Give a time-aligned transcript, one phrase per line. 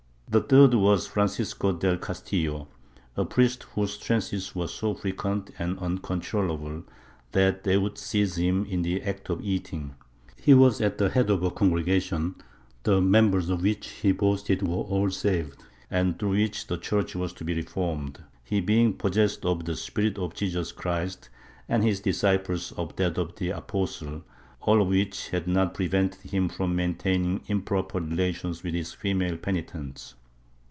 [0.31, 2.69] The third was Francisco del Castillo,
[3.17, 6.85] a priest whose trances were so frequent and uncontrollable
[7.33, 9.93] that they would seize him in the act of eating;
[10.41, 12.35] he was at the head of a congregation,
[12.83, 17.33] the members of wliich he boasted were all saved, and through which the Church was
[17.33, 21.27] to be reformed, he being possessed of the spirit of Jesus Christ
[21.67, 24.21] and his disciples of that of the Apostles—
[24.61, 30.15] all of which had not prevented him from maintaining improper relations with his female penitents.